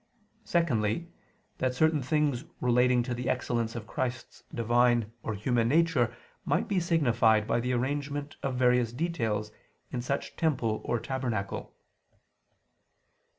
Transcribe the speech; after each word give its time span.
Secondly, 0.45 1.11
that 1.59 1.75
certain 1.75 2.01
things 2.01 2.43
relating 2.59 3.03
to 3.03 3.13
the 3.13 3.29
excellence 3.29 3.75
of 3.75 3.85
Christ's 3.85 4.41
Divine 4.51 5.11
or 5.21 5.35
human 5.35 5.67
nature 5.67 6.17
might 6.43 6.67
be 6.67 6.79
signified 6.79 7.45
by 7.45 7.59
the 7.59 7.73
arrangement 7.73 8.35
of 8.41 8.55
various 8.55 8.91
details 8.91 9.51
in 9.91 10.01
such 10.01 10.35
temple 10.35 10.81
or 10.85 10.99
tabernacle. 10.99 11.75